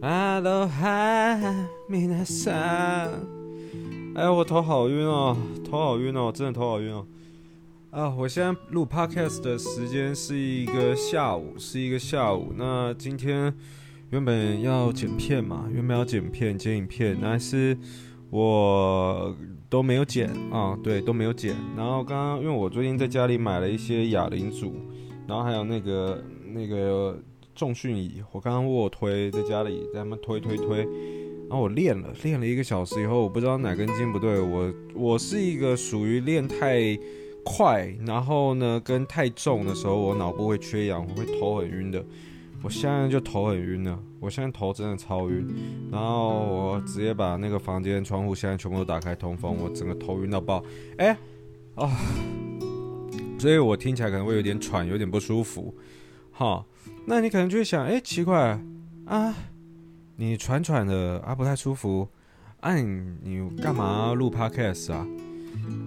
[0.00, 1.36] 哈喽哈，
[1.90, 4.14] 皆さん。
[4.14, 5.36] 哎，我头好晕哦，
[5.68, 7.04] 头好晕哦，真的头好晕哦。
[7.90, 12.52] 啊，我现在录 podcast 的时间是一个下午，是一个下午。
[12.56, 13.52] 那今天
[14.10, 17.76] 原本要剪片嘛，原本要剪片、剪影片，但是
[18.30, 19.34] 我
[19.68, 21.56] 都没有剪啊，对，都没有剪。
[21.76, 24.76] 然后刚刚因为我最近在家里买了一些哑铃组，
[25.26, 26.22] 然后还有那个
[26.52, 27.18] 那个
[27.58, 30.78] 重训椅，我刚刚卧推在家里在那边推推推，
[31.48, 36.98] 然后我练了练了一个小时以后，我不知道哪根筋不对，我我是一个属于练太。
[37.44, 42.04] 快，然后呢，跟太重的时候，我脑部会缺氧，我会头很晕的。
[42.62, 45.48] 我现在就头很晕了，我现在头真的超晕。
[45.90, 50.62] 然后我直接把那个房间窗户现在全部都打开通风，我整个头晕到爆。
[50.98, 51.16] 哎，
[51.76, 51.90] 啊，
[53.38, 55.74] 所以我听起来可能会有点喘，有点不舒服。
[56.38, 56.64] 好，
[57.06, 58.56] 那你可能就会想，哎，奇怪
[59.06, 59.34] 啊，
[60.14, 62.08] 你喘喘的啊，不太舒服。
[62.60, 62.84] 哎、啊，
[63.24, 65.04] 你干嘛录 podcast 啊？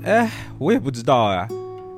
[0.03, 1.47] 哎，我也不知道哎，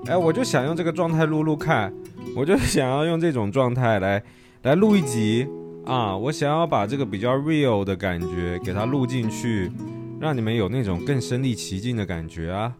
[0.05, 1.91] 哎，我就想用这个状态录录看，
[2.37, 4.21] 我就想要用这种状态来
[4.61, 5.47] 来录一集
[5.83, 9.71] 啊，我想要把这个比较 real 的感觉给它录进去，
[10.19, 12.75] 让你们有那种更身临其境的感觉啊。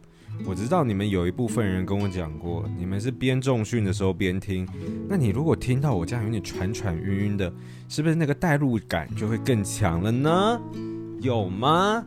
[0.46, 4.68] 我知道你们有一部分人跟我讲过，你们是边重训的时候边听，
[5.08, 7.52] 那你如果听到我这样有点喘喘晕晕的，
[7.88, 10.62] 是不是那个代入感就会更强了呢？
[11.22, 12.06] 有吗？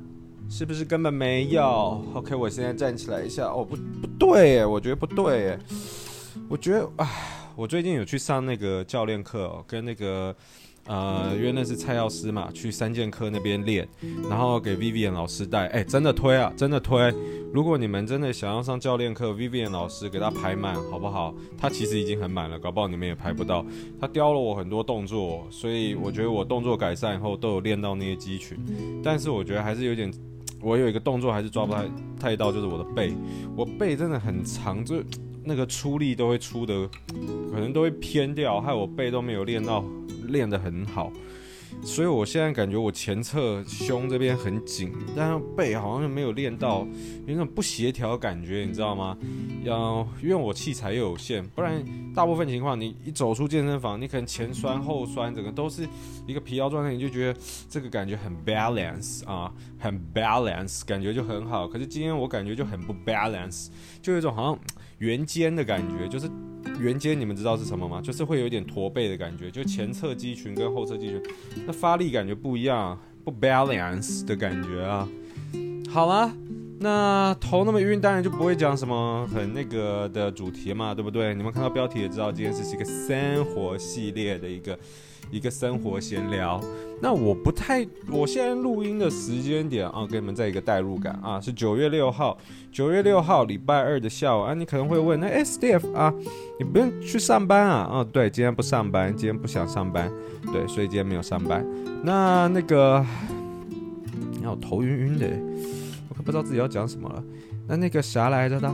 [0.48, 3.46] 是不是根本没有？OK，我现在站起来一下。
[3.46, 5.58] 哦，不，不对诶，我觉得不对诶。
[6.48, 7.08] 我觉得，唉，
[7.56, 10.36] 我最近有去上那个教练课哦，跟那个，
[10.86, 13.86] 呃，因为那是蔡药师嘛，去三剑客那边练，
[14.28, 15.66] 然后给 Vivian 老师带。
[15.68, 17.12] 哎，真的推啊，真的推！
[17.52, 21.34] 如果你们真的想要上教练课，Vivian 老师给他排满，好不好？
[21.56, 23.64] 他其实已经很满了，搞不好你们也排不到。
[24.00, 28.58] 他雕了我很多动作，所以我觉得我动作改善以后都有练到那些肌群，
[29.02, 30.12] 但是我觉得还是有点。
[30.62, 31.84] 我有一个动作还是抓不太
[32.18, 33.12] 太到，就是我的背，
[33.54, 34.96] 我背真的很长，就
[35.46, 36.88] 那个出力都会出的，
[37.52, 39.84] 可能都会偏掉，害我背都没有练到，
[40.24, 41.12] 练得很好。
[41.82, 46.88] 所以我现在感觉我前侧胸这边很紧，但是背好像没有练到，有
[47.26, 49.16] 那种不协调感觉，你知道吗？
[49.62, 55.86] 要因为我器材又有限，不然大部分情况你一走出健身房，你可能前酸后酸，整个都是
[56.26, 61.68] 一个疲劳状态，你就觉得这个感觉很 balance 啊，很 balance，感觉就很好。
[61.68, 63.68] 可是今天我感觉就很不 balance，
[64.00, 64.58] 就有一种好像
[64.98, 66.30] 圆肩的感觉，就是。
[66.80, 68.02] 圆肩，你们知道是什么吗？
[68.02, 71.22] 就是会有点驼背的感觉，就前侧肌群跟后侧肌群，
[71.64, 75.08] 那发力感觉不一样，不 balance 的感觉啊。
[75.88, 76.30] 好啦，
[76.80, 81.34] 那头那么晕，当然就不会讲什么很那个的主题嘛，对不对？
[81.34, 84.76] 你们看到标题也知道，今天是一个生活系列的一个。
[85.30, 86.60] 一个生活闲聊，
[87.02, 92.38] 那我不太，我现在录音的时间点啊，给你们再一个代入感啊，是九月六号，
[92.72, 96.12] 九月六号礼拜二的下午啊，你可能会问，那 Steve 啊，
[96.58, 97.88] 你不用去上班啊？
[97.92, 100.10] 哦，对，今天不上班，今天不想上班，
[100.52, 101.66] 对，所以今天没有上班。
[102.02, 103.04] 那那个，
[104.30, 105.26] 你看我头晕晕的，
[106.08, 107.22] 我可不知道自己要讲什么了。
[107.66, 108.72] 那那个啥来着的？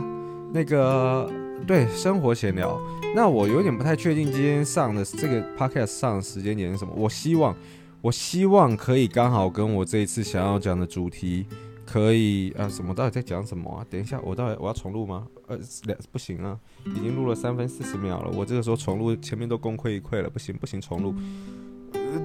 [0.53, 1.29] 那个。
[1.65, 2.79] 对，生活闲聊。
[3.15, 6.93] 那我有点不太确定今天上的这个 podcast 上的时间点是什么。
[6.95, 7.55] 我希望，
[8.01, 11.45] 我希望可以刚好跟我这一次想要讲的主题
[11.85, 13.85] 可以啊，什么到底在讲什么啊？
[13.89, 15.25] 等一下，我到底我要重录吗？
[15.47, 18.31] 呃，两不行啊，已经录了三分四十秒了。
[18.35, 21.15] 我这个时候重录，前面都功亏一篑了，不行不行，重录。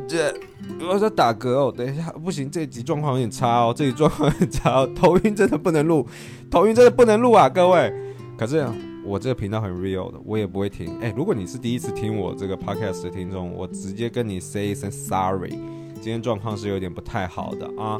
[0.08, 0.34] 这
[0.80, 6.04] 我在打嗝哦，等一下，不行，这集状况有点差哦，这集状况很差哦，头晕真的不能录，
[6.50, 7.92] 头晕真的不能录啊，各位。
[8.36, 8.66] 可是。
[9.08, 10.98] 我这个频道很 real 的，我也不会停。
[11.00, 15.52] 哎，如果你是第一次听我这个 podcast 的听众，我直接跟你 say 一声 sorry，
[15.94, 17.98] 今天状况是有点不太好的啊。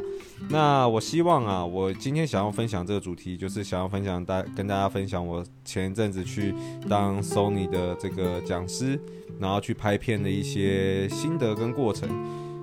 [0.51, 6.53] 那我希望啊，我今天想要分享这个主题，就是想要分享大跟大家分享我前一阵子去
[6.87, 9.01] 当 Sony 的这个讲师，
[9.39, 12.07] 然后去拍片的一些心得跟过程。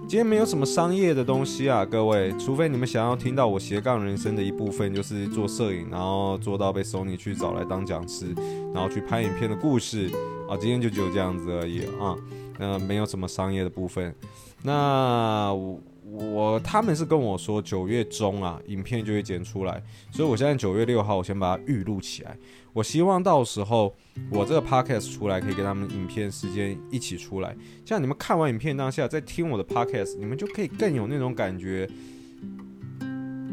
[0.09, 8.33] 今天没有什么商业的东西啊，各位，除非你们想要听到我斜杠人生的一部分，就是做摄影，然后做到被 Sony 去找来当讲师，
[8.73, 10.09] 然后去拍影片的故事
[10.49, 10.57] 啊。
[10.61, 12.15] 今天就只有这样子而已啊，
[12.57, 14.15] 那，没有什么商业的部分。
[14.63, 15.81] 那我。
[16.09, 19.83] 我他们是跟我说九月中啊，影片就会剪出来，
[20.13, 22.39] 所以我现在九月六号，我先把它预录起来。
[22.77, 23.97] 我希望到时候
[24.31, 27.57] 我这个 podcast 出来，可以跟他们影片时间一起出来。
[27.87, 31.89] 像你们看完影片当下，再听我的 podcast，你们就可以更有那种感觉。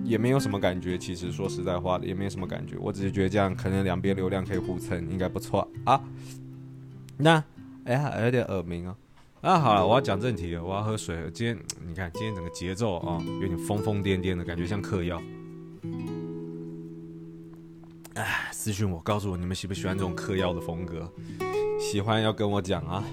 [0.03, 2.75] 也没有什么感觉，其实说实在话的，也没有什么感觉。
[2.77, 6.03] 我只是觉得这样可能两边流量可以互蹭，应该不错啊。
[7.15, 7.41] 那
[7.85, 8.93] 哎呀，有点耳鸣啊。
[9.39, 11.31] 啊，好了，我要讲正题了，我要喝水了。
[11.31, 15.21] 今天你看，今天整个节奏啊，有点疯疯癫癫的感觉，像嗑药。
[18.15, 21.11] 哎，私信我，告诉我你们喜不喜欢这种嗑药的风格？
[21.79, 23.03] 喜欢要跟我讲啊。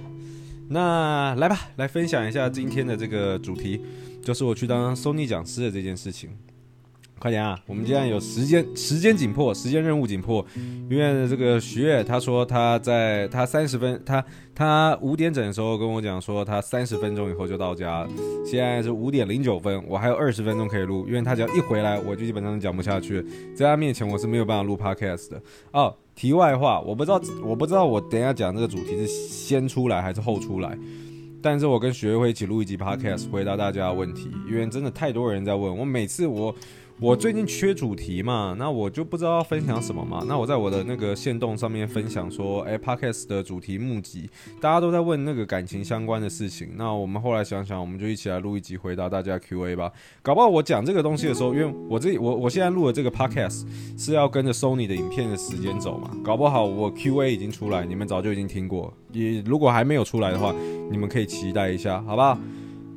[0.69, 3.81] 那来吧，来分享一下今天的这个主题，
[4.23, 6.37] 就是我去当 Sony 讲师的这件事情。
[7.21, 7.55] 快点啊！
[7.67, 10.43] 我们今天有时间，时间紧迫，时间任务紧迫。
[10.89, 14.25] 因为这个徐月他说他在他三十分，他
[14.55, 18.09] 他五点整的时候跟我讲说他三十分钟以后就到家了。
[18.43, 21.07] 现在是五点零九分，我还有二十分钟可以录。
[21.07, 23.23] 因为他只要一回来，我就基本上讲不下去。
[23.55, 25.43] 在他面前我是没有办法录 podcast 的。
[25.73, 30.75] 哦，题外话，我不知道我不知道我等一下讲这个主题是先出来还是后出来，
[31.43, 36.55] 但是我跟徐月会一起录一集 podcast 回答大家的问题，因为真的太多人在问我，每次我。
[37.01, 40.23] 我最近缺主题嘛，那我就不知道要分享什么嘛。
[40.29, 44.29] 那我在我的那个线动上面分享说，哎，Podcast 的主题募集，
[44.61, 46.69] 大家都在问那个感情相关的事情。
[46.77, 49.91] 那我们后来想想，我们就一起来录一集回答大家 Q&A 吧。
[50.21, 53.65] 搞不好我讲这个东西的时候，因为我这我我现在录的这个 Podcast
[53.97, 56.11] 是要跟着 Sony 的影片的时间走嘛。
[56.23, 58.93] 搞不好我 Q&A 已经出来，你们早就已经听过。
[59.13, 60.55] 也如果还没有出来的话，
[60.91, 62.39] 你们可以期待一下，好不好？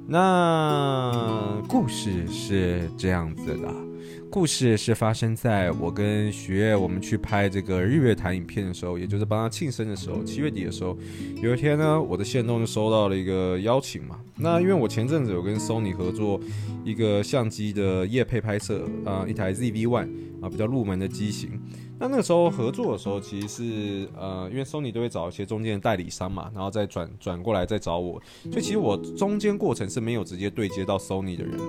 [0.06, 3.93] 那故事是这样子的。
[4.34, 10.98] 故事是发生在我跟徐月我们去拍这个日月潭影片的时候，也就是帮他庆生的时候，七月底的时候，
[11.40, 14.20] 有一天呢，我的线动就收到了一个邀请嘛。
[14.36, 16.42] 那因为我前阵子有跟 Sony 合作
[16.84, 20.10] 一个相机的夜配拍摄，啊、一台 ZV One
[20.42, 21.52] 啊，比较入门的机型。
[22.00, 31.64] 那那个时候合作的时候，其实是呃，因为 Sony 都会找一些中间的代理商嘛，然后再转转过来再找我，所以其实我中间过程是没有直接对接到 Sony 的人的。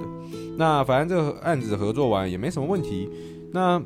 [0.56, 3.08] 那反正这个案子合作完也没什么问题。
[3.52, 3.80] 那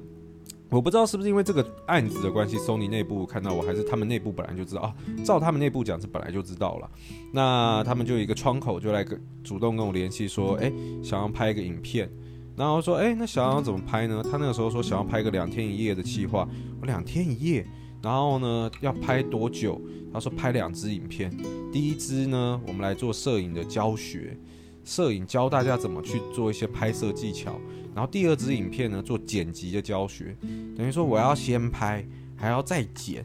[0.70, 4.94] 我不知道是不是因为这个案子的关系，Sony 内部看到我，还是他们内部本来就知道啊？
[5.24, 6.90] 照他们内部讲是本来就知道了。
[7.32, 12.10] 那他们就有一个窗口，就来跟主动跟我联系说，哎，想要拍一个影片。
[12.58, 14.20] 然后说，哎，那想要怎么拍呢？
[14.20, 16.46] 他那个时候说想要拍个两天一夜的企划，
[16.80, 17.64] 我两天一夜，
[18.02, 19.80] 然后呢要拍多久？
[20.12, 21.30] 他说拍两支影片，
[21.72, 24.36] 第一支呢我们来做摄影的教学，
[24.84, 27.60] 摄影教大家怎么去做一些拍摄技巧，
[27.94, 30.36] 然后第二支影片呢做剪辑的教学，
[30.76, 33.24] 等于说我要先拍，还要再剪，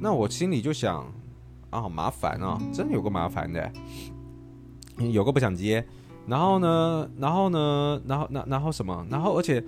[0.00, 1.04] 那我心里就想，
[1.70, 3.72] 啊好麻烦啊，真有个麻烦的，
[5.10, 5.84] 有个不想接。
[6.26, 9.06] 然后呢，然后呢，然后那然后什么？
[9.10, 9.62] 然后而且，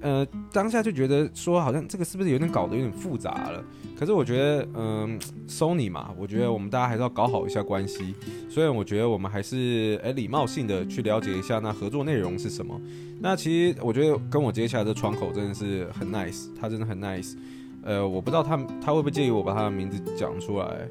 [0.00, 3.62] 呃，当下就觉得说，好像这个是不是有点搞得有点复杂了？
[3.98, 8.14] 可是我觉得，嗯、呃，Sony 嘛，我觉得我们大家还是要搞好一下关系。
[8.48, 12.80] 所以我觉得我们还是诶礼貌性的去了解一下那合作内容是什么。
[13.20, 17.36] 那其实我觉得跟我接下来的窗口真的是很 nice，他真的很 nice。
[17.82, 20.88] 呃，我不知道他他会不会介意我把他的名字讲出来？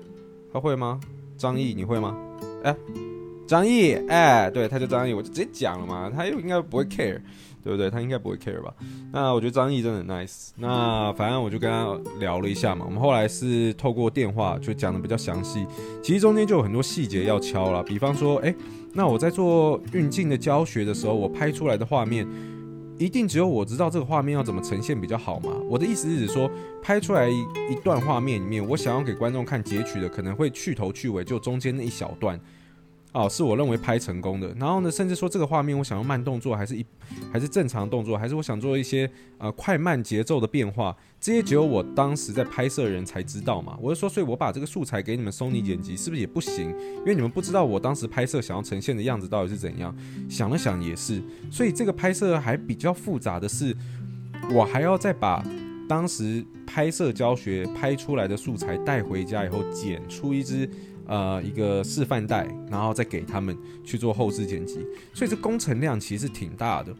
[0.53, 0.99] 他会吗？
[1.35, 2.15] 张毅，你会吗？
[2.63, 2.75] 哎。
[3.49, 7.19] 张译，哎，对，他叫张译，我就直接讲了嘛，他又应该不会 care，
[7.63, 7.89] 对不对？
[7.89, 8.71] 他应该不会 care 吧？
[9.11, 10.49] 那我觉得张译真的很 nice。
[10.55, 15.65] 那反正我就跟他聊了一下嘛，我们后来是透过电话就讲的比较详细。
[16.03, 18.53] 其实中间就有很多细节要敲了，比方说，哎，
[18.93, 22.27] 那我在做运镜的教学的时候，我拍出来的画面，
[22.99, 25.49] 一定只有我知道这个画面要怎么呈现比较好嘛？
[25.67, 26.47] 我的意思是指说，
[26.83, 27.39] 拍出来一
[27.71, 32.39] 一段画面里面，我想要给观众看截取的，可能会去头去尾，就中间那一小段。
[33.11, 34.53] 哦，是我认为拍成功的。
[34.59, 36.85] 然后呢，甚至说这个画面我想要慢动作，还是一
[37.33, 43.75] 还是正常动作，还是我想做一些呃快慢节奏的变化，这些只有我当时在拍摄的人才知道嘛。
[43.81, 46.69] 我就说，所以我把这个素材给你们 Sony 剪辑，是不是也不行？
[46.97, 49.95] 因为你们不知道我当时拍摄想要呈现的样子到底是怎样。
[50.29, 53.75] 想了想也是，所以这个拍摄还比较复杂的是，
[54.51, 55.43] 我还要再把
[55.87, 60.69] 当时拍摄教学拍出来的素材带回家以后剪出一支。
[61.09, 66.95] 呃，一个示范带，然后再给他们去做后置剪辑，所以这工程量其实挺大的。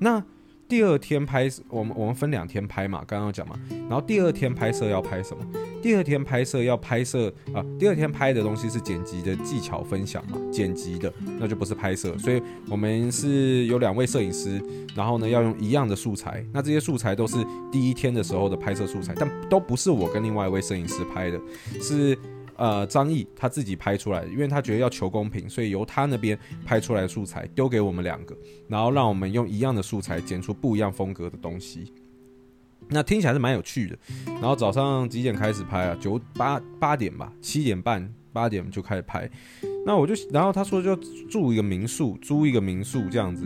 [0.00, 0.20] 那
[0.68, 3.54] 第二天拍，我们我们分两天拍嘛，刚刚讲嘛。
[3.88, 5.46] 然后第二天拍摄要拍什么？
[5.80, 12.18] 第二天拍摄要拍摄啊，第二天拍的东西是剪辑的技巧分享嘛，剪辑的那就不是拍摄。
[12.18, 14.60] 所以我们是有两位摄影师，
[14.92, 17.36] 然后呢要用一样的素材，那这些素材都是
[17.70, 21.40] 第一天的时候的拍摄素材，但都不是我跟另外一位摄影师拍的，
[21.80, 22.18] 是。
[22.62, 28.36] 呃，张毅他自己拍出来，因为他觉得要求公平，所以由他那边拍出来的素材丢给我们两个，
[28.68, 31.92] 然后让我们用一样的素材剪出不一样风格的东西。
[32.88, 33.98] 那听起来是蛮有趣的。
[34.26, 35.98] 然后早上几点开始拍啊？
[36.00, 39.28] 九八八点吧，七点半八点就开始拍。
[39.84, 40.94] 那我就，然后他说就
[41.28, 43.44] 住一个民宿，租一个民宿这样子。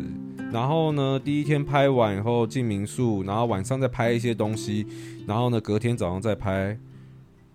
[0.52, 4.86] 然后呢，第一天拍完以后进民宿，然后晚上再拍一些东西，
[5.26, 6.78] 然后呢，隔天早上再拍。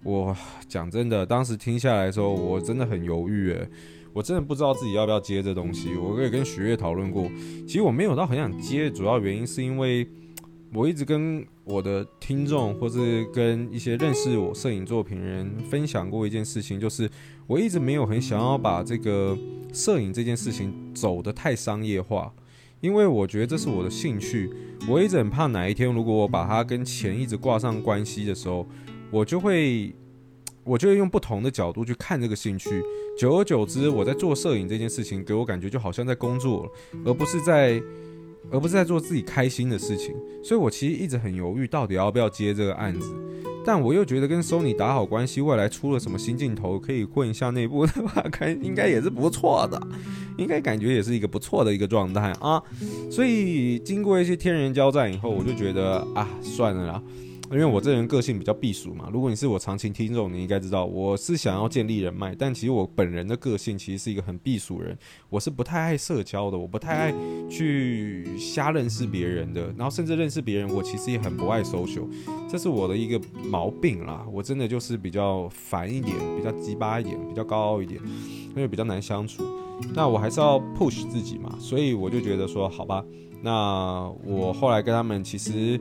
[0.03, 0.35] 我
[0.67, 3.69] 讲真的，当时听下来的时候，我真的很犹豫诶，
[4.13, 5.95] 我真的不知道自己要不要接这东西。
[5.95, 7.29] 我也跟许月讨论过，
[7.67, 10.07] 其实我没有到很想接，主要原因是因为
[10.73, 17.09] 我一直跟我的听众或是跟一些认识我摄影作品人分享过一件事情，就是
[17.45, 19.37] 我一直没有很想要把这个
[19.73, 22.33] 摄影这件事情走得太商业化。
[22.79, 24.49] 因为我觉得这是我的兴趣，
[24.89, 28.65] 我一直很怕哪一天如果我把它跟钱一直挂上关系的时候，
[29.11, 29.93] 我就会，
[30.63, 32.81] 我就会用不同的角度去看这个兴趣，
[33.17, 36.71] 久而久之，我在做摄影这件事情给我感觉就好像在工作，
[37.05, 37.81] 而不是在，
[38.49, 43.13] 而不是在做自己开心的事情，所以我其实一直很犹豫，到底要不要接这个案子。
[43.63, 49.79] 但我又觉得跟 Sony 打好关系，未来出了什么新镜头可以混一下内部的话，看应该也是不错的，
[50.37, 52.59] 应该感觉也是一个不错的一个状态啊。
[53.11, 57.03] 所以经过一些天人交战以后，我就觉得啊，算了啦。
[57.51, 64.97] 因为我这人个性比较避俗嘛，如果你是我长期听众，你应该知道我是想要建立人脉，但其实我本人的个性其实是一个很避俗人，
[65.29, 67.13] 我是不太爱社交的，我不太爱
[67.49, 72.07] 去瞎认识别人的，然后甚至认识别人，我其实也很不爱 social，
[72.49, 74.25] 这是我的一个毛病啦。
[74.31, 77.99] 我真的就是比较烦一点，比较鸡巴一点，比较高傲一点，
[78.51, 79.43] 因为比较难相处。
[79.93, 83.03] 那我还是要 push 自己嘛，所以我就觉得说，好吧，
[83.41, 85.77] 那我后来跟他们其实。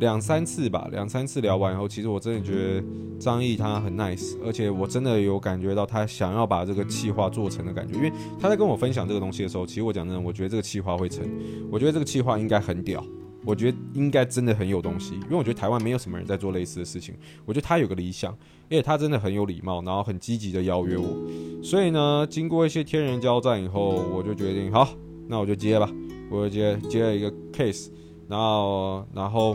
[0.00, 2.82] 两三次吧，两三次聊完以后，其实我真的觉得
[3.18, 7.94] 张毅他很 nice，而且我真的有感觉到他想要把这个企划做成的感觉。
[7.94, 11.28] 因为他在跟我分享这个东西的时候，其实我讲真的，我觉得这个企划会成，
[11.70, 13.04] 我觉得这个企划应该很屌，
[13.44, 15.14] 我觉得应该真的很有东西。
[15.16, 17.14] 因为我觉得台湾没有什么人在做类似的事情，
[17.44, 21.14] 我觉得他有个理想，而且他真的很有礼貌，然后很积极的邀约我。
[21.62, 24.88] 所以呢，经过一些天人交战以后，我就决定好，
[25.28, 25.90] 那我就接吧，
[26.30, 27.90] 我就接接了一个 case，
[28.26, 29.54] 然后然后。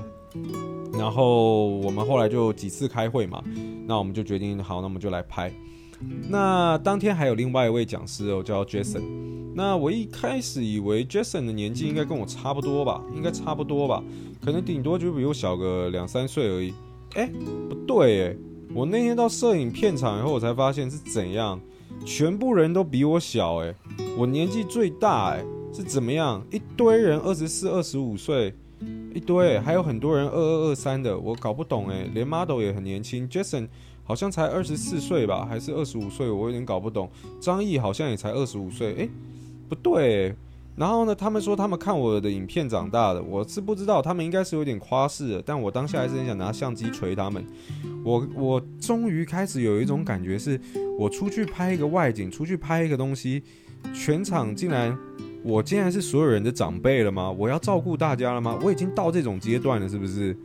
[0.98, 3.44] 然后我们后来就几次开会嘛，
[3.86, 5.52] 那我们就决定好，那我们就来拍。
[6.30, 9.02] 那当天还有另外一位讲师哦，叫 Jason。
[9.54, 14.04] 那我一开始以为 Jason 的年纪应该跟我差不多吧，应该差不多吧，
[14.44, 16.74] 可能顶多就比我小个两三岁而已。
[17.14, 17.30] 哎，
[17.70, 18.36] 不对哎，
[18.74, 21.60] 我那天到摄影片场以后，我才发现是怎样，
[22.06, 23.74] 全部人都比我小哎，
[24.18, 26.46] 我年纪最大哎，是怎么样？
[26.52, 28.54] 一堆人二十四、二十五岁。
[29.14, 33.68] 一堆，还有很多人二二二三的，我搞不懂诶，连 model 也很年轻，Jason
[34.04, 37.10] 好像才二十四岁吧，还是二十五岁，我有点搞不懂。
[37.40, 39.10] 张毅好像也才二十五岁，诶，
[39.70, 40.36] 不对。
[40.76, 47.42] 然后呢，他们说他们看我的影片长大的，我是不知道，他们应该是有点夸饰的，但我当下还是很想拿相机锤他们。
[48.04, 50.60] 我我终于开始有一种感觉，是
[51.00, 53.42] 我出去拍一个外景，出去拍一个东西，
[53.94, 54.98] 全场竟然。
[55.46, 57.32] 我竟然是所有人的长辈了吗？
[57.32, 58.58] 我要照顾大家了吗？
[58.64, 60.36] 我已经到这种阶段了，是不是？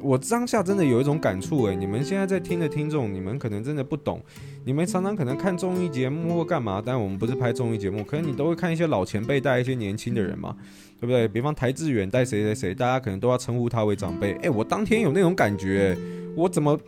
[0.00, 4.18] 我当下真的有一种感触诶，你们现在在听的听众，你们可能真的不懂，
[4.64, 10.56] 你们常常可能看综艺节目或干嘛，但我们不是拍综艺节目，可能你都会看一些老前辈带一些年轻的人嘛，
[10.98, 11.28] 对不对？
[11.28, 14.32] 比方台志远带谁谁谁，大家可能都要称呼他为长辈。
[14.38, 15.94] 诶，我当天有那种感觉，
[16.34, 16.80] 我怎么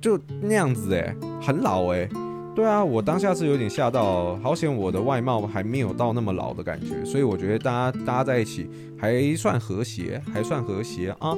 [0.00, 2.08] 就那样子诶，很老诶。
[2.54, 11.36] 对啊，我当下是有点吓到，好险我的外貌还没有到那么老的感觉，所以我觉得大家大家在一起还算和谐，还算和谐啊。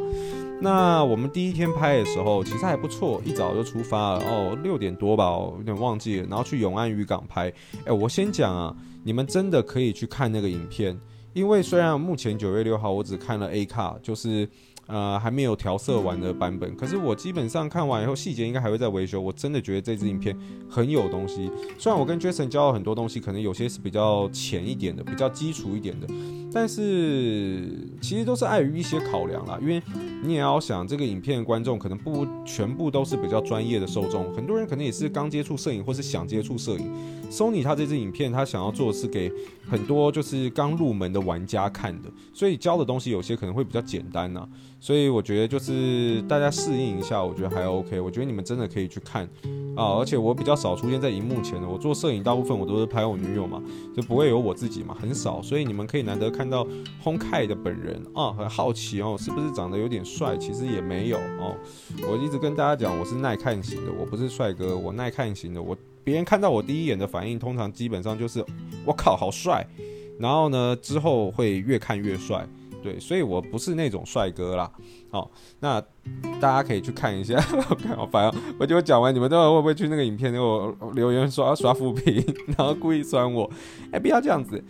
[0.60, 7.50] 那我们第一天拍的时候其实还不错，一早就出发了哦，六点多吧，我有点忘记了，然后去永安渔港拍。
[7.86, 10.98] 哎，我先讲啊，你们真的可以去看那个影片，
[11.32, 14.46] 因为虽然目前九月六号我只看了 A 卡，就是。
[14.86, 19.20] 呃，还没有调色完的版本，可是我基本上看完以后，细节应该还会再维修。
[19.20, 20.36] 我真的觉得这支影片
[20.70, 21.50] 很有东西。
[21.76, 26.06] 虽然我跟 Jason 教了很多东西，可能有些是比较浅一点的，比较基础一点的，
[26.52, 27.68] 但是
[28.00, 29.58] 其实都是碍于一些考量啦。
[29.60, 29.82] 因为
[30.22, 36.88] 你也要想，这个影片的观众可能不全部都是比较专业的受众，很多人可能也是刚接触摄影或是想接触摄影。
[37.28, 39.32] Sony 他这支影片，他想要做的是给
[39.68, 44.48] 很多就是刚入门的玩家看的，所以教的东西有些可能会比较简单呐。
[44.78, 48.00] 所以我觉得就是大家适应一下，我觉得还 OK。
[48.00, 49.24] 我觉得你们真的可以去看
[49.74, 51.66] 啊，而且我比较少出现在荧幕前的。
[51.66, 53.60] 我做摄影大部分我都是拍我女友嘛，
[53.96, 55.40] 就不会有我自己嘛，很少。
[55.42, 56.64] 所以你们可以难得看到
[57.02, 60.36] Hong Kai 的本人啊，很好奇哦，是不是长得有点帅？
[60.36, 61.56] 其实也没有哦。
[62.08, 65.60] 我一直跟大家讲，我是耐看型的，我不是帅哥，我耐看型的。
[65.60, 68.44] 我别人看到我第一眼的反应，通常基本上就是
[68.84, 69.66] 我靠，好帅。
[70.18, 72.46] 然后呢，之后会越看越帅。
[72.86, 74.70] 对，所以我不是那种帅哥啦。
[75.10, 75.28] 好，
[75.58, 75.80] 那
[76.40, 77.34] 大家可以去看一下。
[77.68, 82.24] 我 看好烦哦，我就讲完，你们都会不会去那个影片给我留言说要刷负评，
[82.56, 83.50] 然后故意酸我？
[83.90, 84.62] 哎，不要这样子。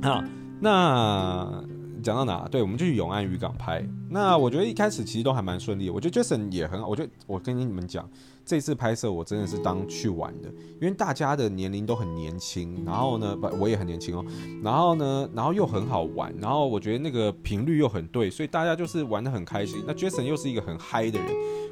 [0.00, 0.22] 好，
[0.60, 1.60] 那
[2.04, 2.46] 讲到哪？
[2.48, 3.84] 对，我们就去永安渔港拍。
[4.08, 5.90] 那我觉得一开始其实都还蛮顺利。
[5.90, 6.86] 我觉得 Jason 也很好。
[6.86, 8.08] 我觉得我跟你们讲，
[8.48, 10.48] 这次拍摄我真的是当去玩的，
[10.80, 14.24] 因为大家的年龄都很年轻，然后呢，不，我也很年轻哦，
[14.64, 19.84] 然后呢，然后又很好玩，然后我觉得那个频率又很对，所以大家就是玩的很开心。
[19.86, 21.28] 那 Jason 又是一个很嗨的人，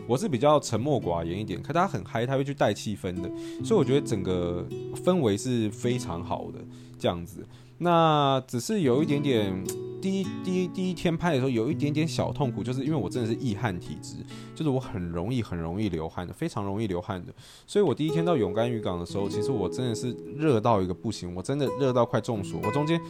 [0.06, 3.30] 我是比较沉默寡言一点，可他很嗨，他会去带气氛的，
[3.64, 4.62] 所以我觉得整个
[5.02, 6.58] 氛围是非常好的
[6.98, 7.42] 这样子。
[7.78, 9.64] 那只是有一点点，
[10.00, 14.16] 第一第一第一天拍的时候有一点点小痛苦，就是因为我真的是易汗体质，
[14.54, 17.34] 就是我很容易很容易流汗的，非常容易流汗的。
[17.66, 22.60] 所以我第一天到永甘渔港的时候，其实我真的是热到一个不行，我真的热到快中暑。
[22.62, 23.00] 我中间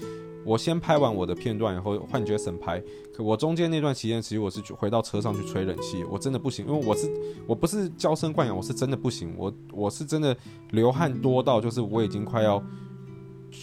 [0.44, 7.10] 我先拍完我的片段以后换 Jason 拍，可我中间那段期间其实我是回到车上去吹冷气，我真的不行，因为我是
[7.46, 10.36] 我不是娇生惯养，我是真的不行，我我是真的
[10.70, 12.62] 流汗多到就是我已经快要。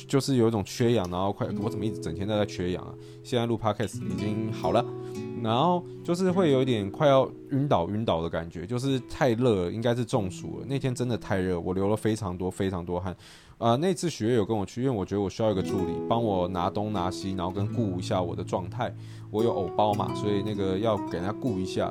[0.07, 2.93] 就是有一种缺氧，然后快，我怎么一直整天都在缺氧啊？
[3.23, 4.83] 现在录 podcast 已经好了，
[5.41, 10.65] 然后就是会有一点快要晕倒晕倒的感觉，就是太热了，应该是中暑了。
[10.65, 13.15] 那天真的太热，我流了非常多非常多汗。
[13.59, 18.93] 啊、呃，那次许悦有跟我去，因为我觉得我需要一个助理，帮我拿东拿西，然后跟顾一下我的状态。
[19.31, 21.89] 我有偶包嘛，所以那个要给人家顾一下。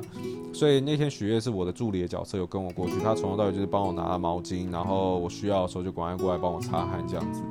[0.53, 7.41] 所以那天许悦是我的助理的角色，有跟我过去，他从头到尾就是帮我拿毛巾，然后我需要的时候就赶快过来帮我擦汗这样子。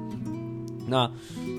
[0.87, 1.11] 那，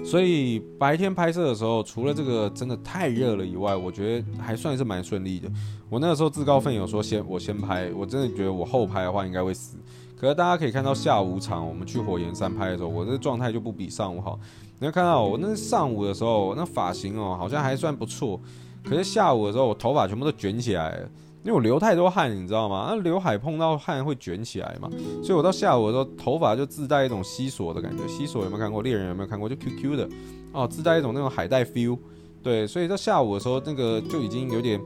[0.06, 5.50] 所以白天拍摄的时候，除了这个真的太热了以外，我觉得还算是蛮顺利的。
[5.90, 9.78] 我那个时候自告奋勇说先我先拍，我真的觉得我后拍的话应该会死。
[10.18, 14.40] 可是大家可以看到下午场我们去火焰山拍的时候，我这状态就不比上午好。
[14.80, 18.40] 你会看到我那上午的时候，那发型哦好像还算不错，
[18.84, 21.10] 可是下午的时候我头发全部都卷起来了。
[21.44, 22.88] 因为我流太多汗，你知道吗？
[22.90, 24.90] 那刘海碰到汗会卷起来嘛，
[25.22, 28.08] 所以我到下午的时候头发就自带一种吸锁的感觉。
[28.08, 28.82] 吸锁有没有看过？
[28.82, 29.50] 猎人有没有看过？
[29.50, 30.10] 就 QQ 的
[30.54, 31.98] 哦，自带一种那种海带 feel。
[32.42, 34.80] 对，所以到下午的时候，那个就已经有点，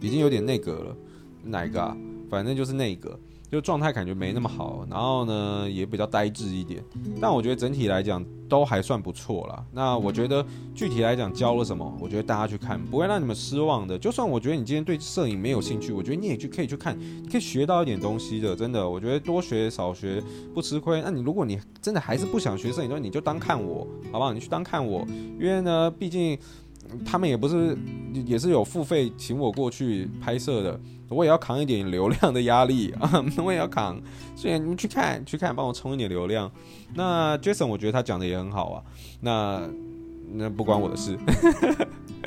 [0.00, 0.96] 已经有点那个了。
[1.42, 1.96] 哪个啊？
[2.30, 3.18] 反正就是那个。
[3.50, 6.82] 就状态感觉没那么好，然后呢也比较呆滞一点，
[7.20, 9.64] 但我觉得整体来讲都还算不错啦。
[9.72, 13.98] 那我觉得具体来讲教了什么，我觉得大家去看不会让你们失望的。
[13.98, 16.98] 就算我觉得你今天对摄影没有兴趣，我觉得你也去可以去看，
[17.30, 18.54] 可以学到一点东西的。
[18.54, 21.00] 真的，我觉得多学少学不吃亏。
[21.00, 24.32] 那你如果你真的还是不想学摄影，那你就当看我，好不好？
[24.32, 25.06] 你去当看我，
[25.40, 26.38] 因为呢，毕竟
[27.04, 27.76] 他们也不是
[28.26, 30.80] 也是有付费请我过去拍摄的。
[31.08, 33.96] 我也要扛一点流量的压力啊， 我也要扛，
[34.34, 36.50] 所以你们去看去看，帮我充一点流量。
[36.94, 38.82] 那 Jason 我觉得他讲的也很好啊，
[39.20, 39.62] 那
[40.32, 41.16] 那不关我的事。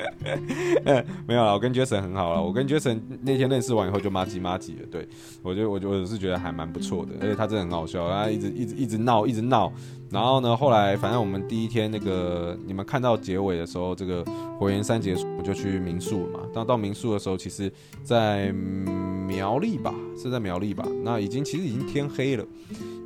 [1.26, 2.42] 没有了，我跟 Jason 很好了。
[2.42, 4.86] 我跟 Jason 那天认识完以后就麻吉麻吉了。
[4.90, 5.08] 对，
[5.42, 9.72] 我觉得我就我是觉得还蛮不错的，而且他真的很好笑，他一直一直一直闹一直闹。
[10.10, 14.24] 然后呢，后来反正我们第一天那个你们看到结尾的时候，这个
[14.58, 16.40] 火焰山结束，我就去民宿了嘛。
[16.52, 18.50] 当到民宿的时候，其实在
[19.28, 20.84] 苗栗吧，是在苗栗吧？
[21.04, 22.44] 那已经其实已经天黑了。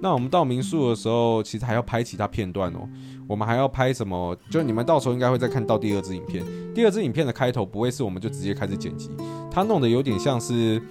[0.01, 2.89] 那我们到民宿的时候，其实还要拍其他片段哦。
[3.27, 4.37] 我们还要拍什么？
[4.51, 6.45] 就你们到时候应该会再看到第二支影片。
[6.75, 9.11] 第二支影片的开头不会是我们就直接开始剪辑，
[9.51, 10.83] 它弄得有点像是，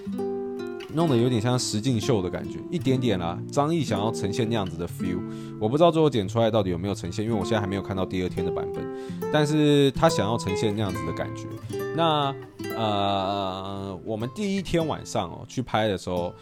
[0.93, 3.38] 弄得有点像实境秀的感觉，一点点啦。
[3.52, 5.19] 张译想要呈现那样子的 feel，
[5.60, 8.84] 我不知道最后剪出来到底有没有呈现，因为我现在还没有看到第二天的版本。
[9.32, 11.48] 但是他想要呈现那样子的感觉。
[11.96, 12.34] 那
[12.76, 16.34] 呃，我们第一天晚上哦去拍的时候，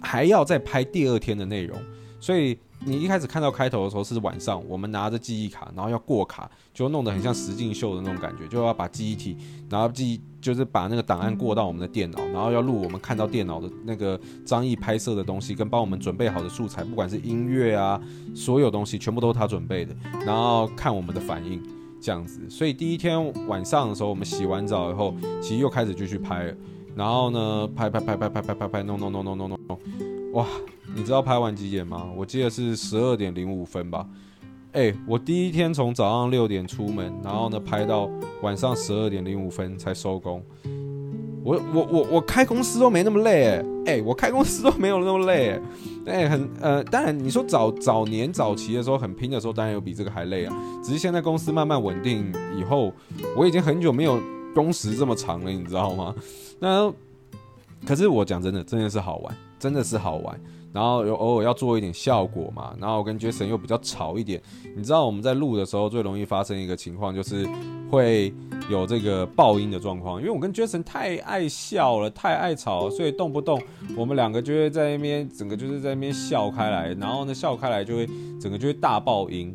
[0.00, 1.76] 还要再拍第二天的内容，
[2.20, 2.56] 所以。
[2.82, 9.36] 你一开始看到开头的时候是晚上，我们拿着记忆卡，然后要过卡，就弄得很像实境秀的那种感觉，就要把记忆体，
[9.68, 18.00] 然后记忆就是把那个档案过到我们的电脑，然后要录我们看到电脑的那个张译拍摄的东西，跟帮我们准备好的素材，不管是音乐啊，
[18.34, 21.62] 所有东西全部都是他准备的，然后看我们的反应
[22.00, 22.48] 这样子。
[22.48, 26.54] 所以第一天晚上的时候，我们洗完澡以后，其实又开始继续拍，
[26.96, 29.78] 然后呢，拍拍拍拍拍拍拍拍，弄弄弄弄弄弄，
[30.32, 30.46] 哇！
[30.94, 32.08] 你知道拍完几点吗？
[32.16, 34.06] 我记得是十二点零五分吧。
[34.72, 38.08] 哎、我第一天从早上六点出门，然后呢拍到
[38.42, 40.42] 晚上十二点零五分才收工。
[41.42, 45.58] 我我我我开公司都没那么累哎、欸，我开公司都没有那么累
[46.06, 50.54] 哎、很呃，当然你说早早年早期的时候很拼的时候，当然有比这个还累啊。
[50.82, 52.92] 只是现在公司慢慢稳定以后，
[53.36, 54.20] 我已经很久没有
[54.54, 56.14] 工时这么长了，你知道吗？
[56.58, 56.92] 那
[57.86, 60.40] 可是我讲真的，真的是好玩，真的是好玩。
[60.72, 64.40] 然后有偶尔要做一点效果嘛，然后我跟 Jason 又比较吵一点，
[64.76, 67.44] 你知道我们在录的时候最容易发生一个情况，就是
[67.90, 68.32] 会
[68.70, 73.60] 有这个爆音的状况，因为我跟 Jason 太爱笑了，太爱吵，所以动不动
[73.96, 78.08] 我们两个就会在那边整个就是在那边笑开来，然后呢笑开来就会
[78.40, 79.52] 整个就会大爆音，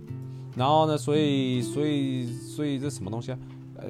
[0.54, 3.40] 然后呢所以所以所以这什么东西啊？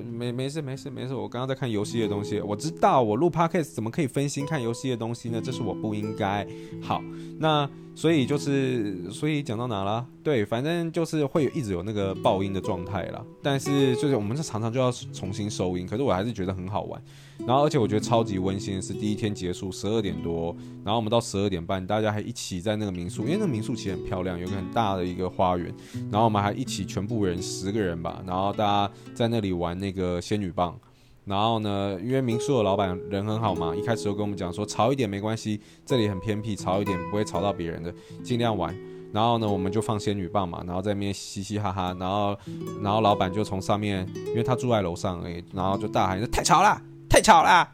[0.04, 5.42] 没没事没事没事，我刚刚在看游戏的东西，我知道我录 podcast 怎么可以分心看游戏的东西呢？
[5.44, 6.46] 这是我不应该。
[6.82, 7.02] 好，
[7.40, 7.70] 那。
[7.96, 10.06] 所以就是，所以讲到哪了？
[10.22, 13.24] 对，反正就是会一直有那个爆音的状态啦。
[13.42, 17.02] 但是就是我们是常常就要重新收音，可是我还是觉得很好玩。
[17.48, 25.74] 然后而且我觉得超级温馨的是第一天结束十二点多，然后我们到十二点半，大家还一起在那个民宿，因为那个民宿其实很漂亮，有个很大的一个花园。
[26.12, 30.78] 然后我们还一起全部人十个人吧，然后大家在那里玩那个仙女棒。
[31.26, 38.76] 然后呢，因为民宿的老板人很好嘛，一开始就跟我们讲说，吵一点没关系，这里很偏僻，吵一点不会吵到别人的，尽量玩。
[39.12, 41.96] 然后呢，我们就放仙女棒嘛，然后在那边嘻嘻哈哈。
[42.00, 42.38] 然后，
[42.82, 47.68] 然后老板就从上面，因为他住在楼上而已，然后就大喊：“太吵了，太吵了，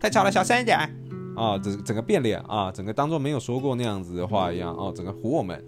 [0.00, 0.78] 太吵了，小声一点。”
[1.36, 5.64] 啊，整整个变脸啊，整个当做没有说过那样子的话一样哦，整个唬我们。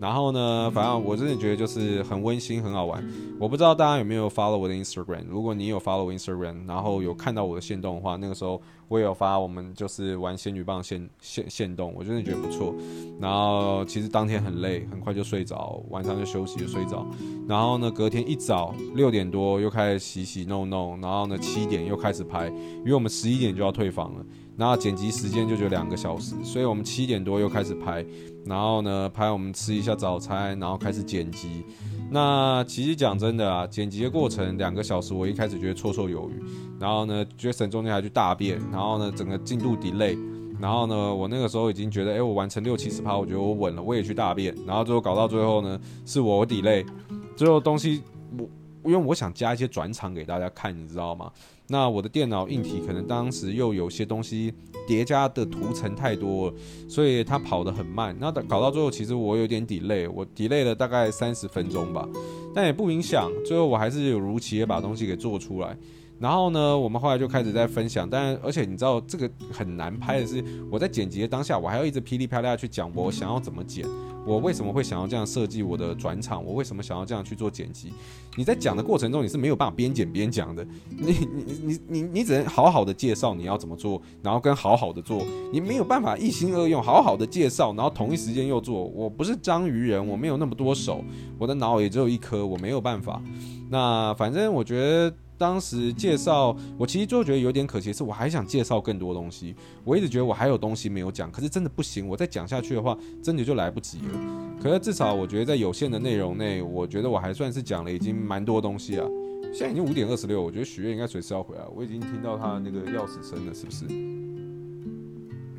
[0.00, 3.02] 然后呢，反正我真的觉得就是很温馨，很好玩。
[3.38, 5.24] 我不知道大家有没有 follow 我的 Instagram？
[5.28, 12.74] 如果你有 follow Instagram，然后有看到我的线动的话，那个时候我也有发我们就是玩仙女棒线线线动，我真的觉得不错。
[13.20, 17.06] 然后其实当天很累，很快就睡着，晚上就休息就睡着。
[17.48, 24.24] 然后呢，隔天一早六点多又开始洗洗弄弄，然后呢七点又开始拍，因为我们十一点就要退房了。
[24.56, 28.04] 然后剪辑时间就只有两个小时，所以我们七点多又开始拍，
[28.44, 31.64] 然后呢拍我们吃一下早餐，然后开始剪辑。
[32.10, 36.42] 那其实讲真的啊，剪辑的过程两个小时，我一开始觉得绰绰有余，
[36.78, 40.16] 然后呢，Jason 中间还去大便，然后呢整个进度 delay，
[40.60, 46.86] 然后呢我那个时候已经觉得，哎，我完成六七十趴，我觉得我稳了，我也去大便，然后最后搞到最后呢是我 delay，
[47.34, 48.02] 最后东西
[48.38, 48.48] 我
[48.84, 51.32] 因为我想加一些转场给大家看，你知道吗？
[51.66, 54.52] 那我的电脑硬体可能当时又有些东西
[54.86, 56.52] 叠加的图层太多，
[56.88, 58.14] 所以它跑得很慢。
[58.20, 62.06] 那搞到最后，其实我有点 delay，我 delay 了大概三十分钟吧，
[62.54, 65.76] 但也不影响，最后我还是有如期的把东西给做出来。
[66.20, 73.84] 然后呢，我们后来就开始在分享，但而且你知道这个很难拍的是，我在剪辑的当下，我还要一直噼里啪啦去讲我想要怎么剪，
[74.24, 77.92] 我为什么会想要这样设计我的转场，我为什么想要这样去做剪辑。
[78.36, 85.20] 你在讲的过程中，你是没有办法边剪边讲的，你你你你你只能好好的介绍你要怎么做，然后跟好好的做，
[85.52, 88.84] 你没有办法一心二用，好好的介绍，然后同一时间又做。
[88.84, 91.04] 我不是章鱼人，我没有那么多手，
[91.38, 93.20] 我的脑也只有一颗，我没有办法。
[93.68, 95.12] 那反正我觉得。
[95.36, 99.54] 当时介绍，我其实就觉得有点可惜，是我还想介绍更多东西。
[99.82, 104.20] 我一直觉得我还有东西没有讲，可是真的不行，我再讲下去的话，真的就来不及了。
[104.62, 109.06] 可是至少我觉得在有限的内容内，我觉得我还算是讲了已经蛮多东西啊。
[109.52, 111.62] 现在已经五点二十六，我觉得许愿应该随时要回来。
[111.74, 113.84] 我已经听到他那个钥匙声了，是不是？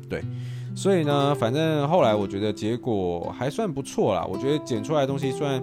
[0.08, 0.22] 对，
[0.74, 4.24] 所以呢，反正后来我觉得结果还算不错啦。
[4.24, 5.62] 我觉得剪出来的东西算。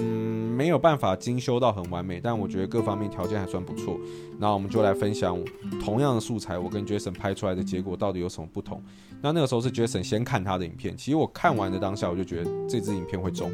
[0.00, 3.98] 嗯，没有办法精修到很完美，但我觉得各方面条件还算不错。
[4.38, 5.38] 那我们就来分享
[5.84, 8.82] 同样的素材，我跟 Jason 拍出来的结果到底有什么不同？
[9.22, 13.52] 那那个时候是 Jason 先看他的影片，其实我看完的当下，我就觉得这支影片会中，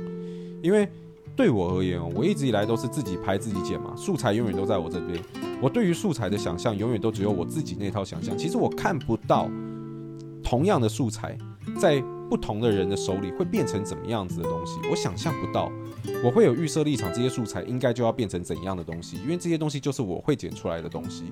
[0.62, 0.88] 因为
[1.34, 5.20] 对我而言哦，我一直以来都是自己拍自己剪嘛，素材永远都在我这边。
[5.60, 9.50] 我对于素材的想象永远都只有我自己那套想象，其实我看不到
[10.42, 11.36] 同样的素材
[11.78, 15.70] 在不同的人的手里会变成怎么样子的东西，我想象不到。
[16.24, 21.24] 我会有预设立场，这些素材应该就要变成怎样的东西，因为这些东西就是我会剪出来的东西。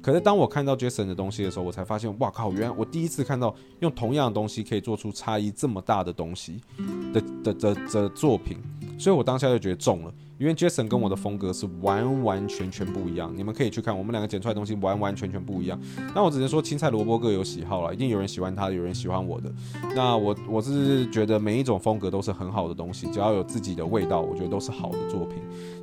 [0.00, 2.52] 可是当我看到 Jason 的东西的时候，我才发现，哇靠！
[2.52, 6.60] 原来我第一次看到用同样的东西可以做出差异这么大的东西
[7.12, 8.58] 的的的的，作品，
[8.96, 10.14] 所以我当下就觉得中了。
[10.38, 15.78] 因为 Jason 跟我的风格是完完全全不一样，你们可以去看我们两个剪出来的东西完完全全不一样。
[16.14, 19.52] 那我只能说青菜萝卜各有喜好了，一定有人喜欢他，有人喜欢我的。
[19.96, 25.38] 那我我是觉得每一种风格都是很好的东西，只要有自己的味道，我觉得都是好的作品。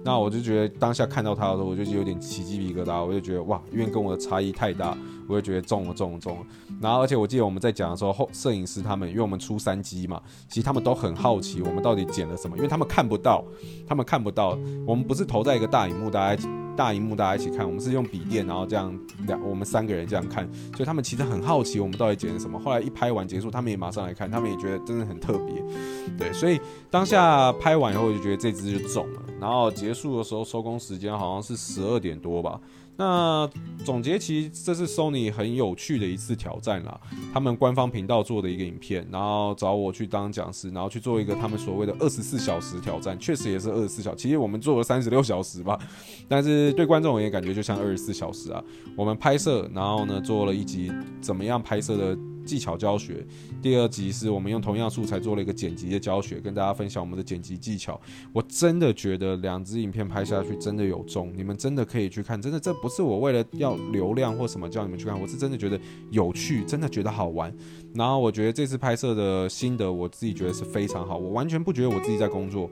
[0.05, 4.95] 那我就觉得当下看到他的时候，我就有点起鸡皮疙瘩，我就觉得哇，因为跟我的差异太大，
[5.27, 6.45] 我就觉得中了中了中了。
[6.79, 13.43] 然后而且我记得我们在讲的时候，后摄影师他们因为我们出三机嘛，其实他们都很好奇我们到底剪了什么，因为他们看不到，
[13.85, 14.44] 他们看不到。
[14.85, 18.93] 我们不是投在一个大荧幕，大家一起大荧幕大家一起看，我们是用笔电，然后这样
[19.27, 22.59] 两我们三个人这样看，所以他们其实很好奇我们到底剪了什么。
[22.59, 25.63] 后来一拍完结束，他们也马上来看，他们也觉得真的很特别，
[26.17, 26.59] 对，所以
[26.91, 32.59] 当下拍完以后我就觉得这只就中了，然后结束的时候收工时间好像是十二点多吧。
[32.97, 33.49] 那
[33.83, 36.99] 总结，其实这是 Sony 很有趣的一次挑战啦。
[37.33, 44.17] 他们官方频道做的一个影片，然后找我去当讲师，然后去做一个他们所谓的二十四小时挑战，确实也是二十四小时。
[44.17, 45.77] 其实我们做了三十六小时吧，
[46.27, 48.63] 但是对观众而言，感觉就像二十四小时啊。
[48.95, 53.25] 我们拍摄，然后呢做了一集怎么样拍摄的技巧教学，
[53.61, 57.99] 第二集是我们用同样素材做了一个剪辑的教学，跟大家分享我们的剪辑技巧。
[58.31, 65.79] 我真的觉得两支影片拍下去真的有中，你们真的可以去看，真的这不是我为了要流量或什么叫你们去看，我是真的觉得
[66.11, 67.53] 有趣，真的觉得好玩。
[67.93, 72.69] 然后我觉得这次拍摄的心得，我自己觉得是非常好，我完全不觉得我自己在工作，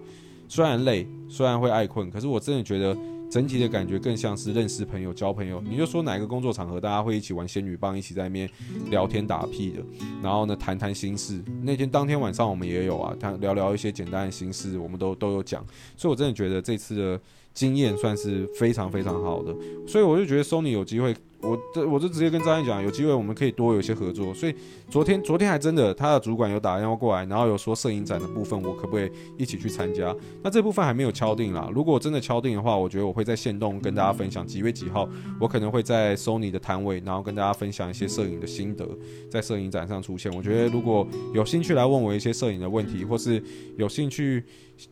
[0.47, 2.95] 虽然累，虽然会爱困，可是我真的觉得。
[3.33, 5.59] 整体的感觉更像是认识朋友、交朋友。
[5.67, 8.47] 你就说哪一个工作场合，大家会一起玩仙女棒，一起在那边
[8.91, 9.81] 聊天打屁的，
[10.21, 11.43] 然后呢谈谈心事。
[11.63, 15.65] 那天当天晚上我们也有啊，谈聊聊一些简单的心事，我们都都有讲。
[15.97, 17.19] 所以我真的觉得这次的
[17.55, 19.51] 经验算是非常非常好的。
[19.87, 21.15] 所以我就觉得 Sony 有机会。
[21.43, 24.33] 我这我就直接跟张毅讲，有机会我们可以多有一些合作。
[24.33, 24.55] 所以
[24.89, 30.15] 昨天昨天还真的，他的主管有打电话过来，然后有说摄影展的部分，我可不可以一起去参加？
[30.41, 31.69] 那这部分还没有敲定啦。
[31.73, 35.07] 如果真的敲定的话，我觉得我会在限动跟大家分享几月几号，
[35.39, 38.87] 我可能会在 Sony 的摊位，然后跟大家分享一些摄影的心得，
[39.29, 40.31] 在摄影展上出现。
[40.33, 43.43] 我觉得如果有兴趣来问我一些摄影的问题，或是
[43.77, 44.43] 有兴趣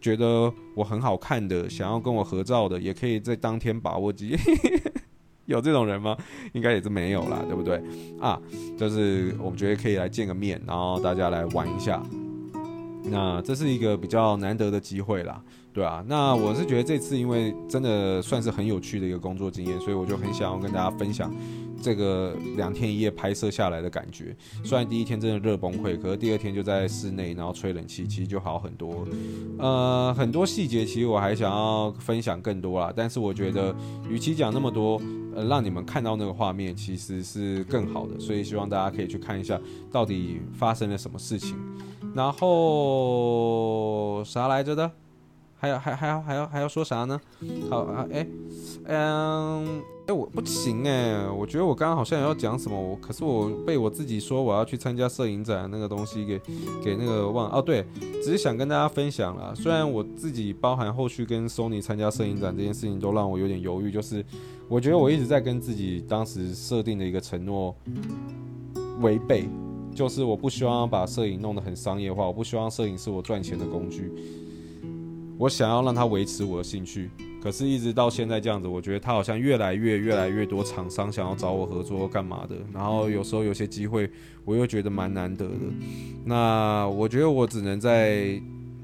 [0.02, 4.38] 觉得我很好看的，想要跟我合照的，也可以在当天把握机。
[5.52, 6.18] 有这种人吗？
[6.54, 7.82] 应该也是没有啦，对不对？
[8.20, 8.40] 啊，
[8.78, 12.02] 就是我们觉得可以来见个面，然后大家来玩一下。
[13.04, 15.42] 那这是一个比较难得的机会啦，
[15.74, 16.04] 对啊。
[16.08, 21.34] 那我是觉得这次因为真的算是很有趣的一个工作经验，所以我就很想要跟大家分享。
[21.82, 29.08] 这个两天一夜拍摄下来的感觉，虽然第一天真的热崩溃，可是第二天就在室内，然后吹冷气，其实就好很多。
[29.58, 33.76] 呃，很多细节其实我还想要分享更多啦，但是我觉得
[34.10, 35.02] 与其讲那么多，
[35.36, 39.60] 呃，让你们看到那个画面其实是更好的，所以希望大家可以去看一下
[39.92, 41.56] 到底发生了什么事情。
[42.14, 44.92] 然后啥来着的？
[45.62, 47.22] 还要还还要还要还要说啥呢？
[47.70, 48.26] 好啊，哎，
[48.86, 49.82] 嗯。
[50.08, 56.40] 哎，我不行哎，我觉得我刚刚好像要讲什么，我可是我被我自己说我要去参加摄影展那个东西给
[56.84, 57.86] 给那个忘哦，对，
[58.24, 59.54] 只是想跟大家分享啦。
[59.56, 64.26] 虽然我自己包含后续跟 Sony 参加摄影展这件事情都让我有点犹豫，就是
[64.68, 67.76] 我觉得我一直在跟自己当时设定的一个承诺
[69.02, 69.48] 违背，
[69.94, 74.12] 就是我不希望把摄影弄得很商业化，我不希望摄影是我赚钱的工具，
[75.42, 77.10] 我想要让他维持我的兴趣。
[77.42, 82.56] 可是，一直到现在这样子，我觉得他好像越来越、越来越多厂商想要找我合作干嘛的。
[82.72, 84.08] 然后有时候有些机会，
[84.46, 85.56] 我又觉得蛮难得的。
[86.24, 88.40] 那我觉得我只能在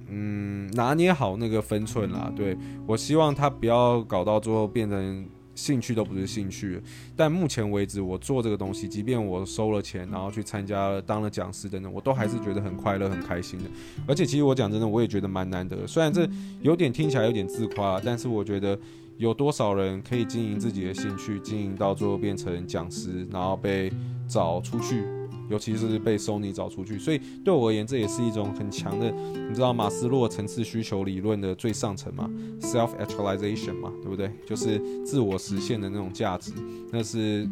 [0.10, 2.34] 嗯拿捏好那个分寸啦。
[2.36, 5.30] 对，我希望他不要搞到最后变成。
[5.58, 6.80] 兴趣都不是兴趣，
[7.16, 13.66] 但目前为止，我做这个东西，即便我收了钱，然后去参加了，当了讲师等等，我都还是觉得很快乐、很开心的。
[14.08, 15.88] 而且，其实我讲真的，我也觉得蛮难得。
[15.88, 16.30] 虽然这
[16.62, 18.78] 有点听起来有点自夸，但是我觉得
[19.18, 23.92] 有多少人可以经营自己的兴趣，经营到最后变成讲师，然后被
[24.28, 25.17] 找出去。
[25.50, 29.10] 尤其是被 Sony 找出去，所以对我而言，这也是一种很强的，
[29.50, 32.30] 你知道马斯洛层次需求理论的最上层嘛
[32.60, 34.32] ，self actualization 嘛，对不对？
[34.46, 36.52] 就是自我实现的那种价值，
[36.92, 37.48] 那是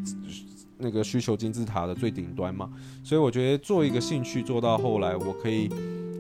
[0.78, 2.70] 那个需求金字塔的最顶端嘛。
[3.04, 5.70] 所以我觉得做一个兴趣做到后来，我可以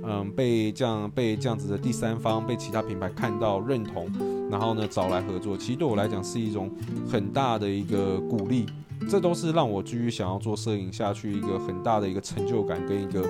[0.04, 4.10] 嗯被这样被这样子的第三方被其他品牌看到认同，
[4.50, 6.72] 然后呢找来合作，其实对我来讲是一种
[7.12, 8.66] 很大的一个鼓励。
[9.10, 13.22] 这都是让我继续想要做摄影下去一个很大的一个成就感跟一个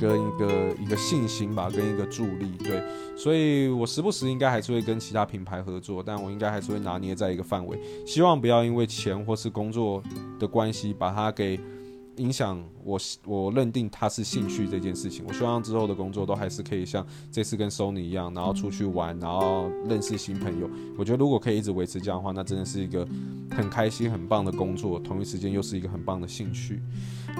[0.00, 2.52] 跟一个一个信心吧，跟一个助力。
[2.58, 2.82] 对，
[3.16, 10.02] 所以我时不时应该还是会跟其他品牌合作，但我应该还是会拿捏在一个范围，希望不要因为钱或是工作
[10.38, 11.58] 的关系把它给。
[12.16, 15.24] 影响我，我认定它是兴趣这件事情。
[15.26, 20.68] 我希望之后的工作都还是可以像这次跟 Sony 一样，然后出去玩，然后认识新朋友。
[20.98, 23.06] 我觉得如果可以一直维持这样的话，那真的是一个
[23.50, 26.80] 很开心、很棒的工作，同一时间又是一个很棒的兴趣。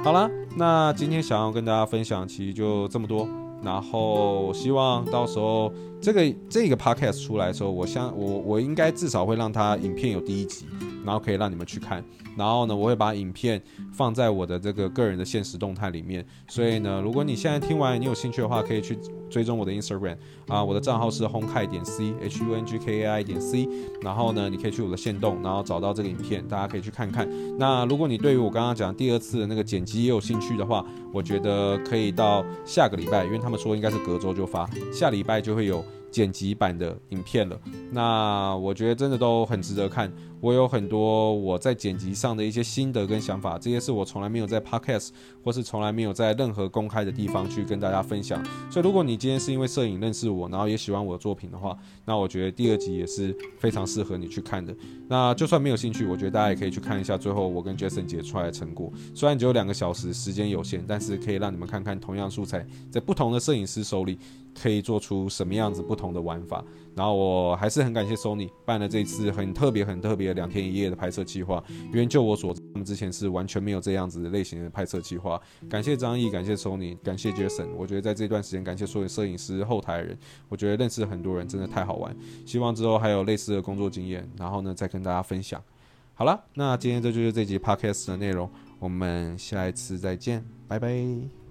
[0.03, 3.29] 好了，那今天想要跟大家分享，其实就这么多。
[3.63, 5.73] 然后希望到时候
[6.05, 10.67] 这个这个 Podcast 出来的时候，我相我我应该至少会让它影片有第一集。
[11.05, 12.03] 然后可以让你们去看，
[12.35, 13.61] 然后呢，我会把影片
[13.93, 16.25] 放在我的这个个人的现实动态里面。
[16.49, 18.97] 所以呢，如果你现在听完你有兴趣的话，可以去
[19.29, 20.17] 追踪我的 Instagram
[20.49, 23.69] 啊，我的账号是 Hungkai 点 C H U N G K A I 点 C。
[24.01, 27.29] 然后呢，你可以去我的线动，然后找到这个影片，大家可以去看看。
[27.59, 35.85] 那如果你对于我刚刚讲第二次的那个剪辑也有兴趣的话，我觉得可以到下个礼拜，因为他们说应该是隔周就发，下礼拜就会有。
[36.15, 37.61] 剪辑版的影片了。
[37.91, 40.11] 那我觉得真的都很值得看。
[40.45, 45.09] 我有很多我在剪辑上的一些心得跟想法，这些是我从来没有在 Podcast
[45.43, 48.45] 或是从来没有在任何公开的地方去跟大家分享。
[48.71, 54.77] 所以，如果你今天是因为摄影认识我，然后也喜欢我的作品的话，那我觉得第二集也是非常适合你去看的。
[55.09, 58.93] 那就算没有兴趣，我觉得大家也可以去看一下最后我跟 Jason 剪出来的成果。
[59.15, 64.19] 虽然只有两个小时，时间有限，但是可以让你们看看同样素材在不同的摄影师手里
[64.61, 66.63] 可以做出什么样子不同的玩法。
[66.97, 75.41] 然后我还是很感谢 Sony 办了这一次很特别、很特别两天一夜的拍摄计划，因为就我所知，他们之前是完全没有这样子类型的拍摄计划。
[75.69, 77.67] 感谢张毅，感谢 Sony，感谢 Jason。
[77.77, 80.17] 我觉得在这段时间，感谢所有摄影师、后台人，
[80.49, 82.15] 我觉得认识很多人真的太好玩。
[82.47, 85.63] 希望之后还有类似的工作经验，然后呢再跟大家分享。
[86.15, 91.44] 好了，那今天这就是这集 Podcast 的内容，我们下一次再见，拜拜。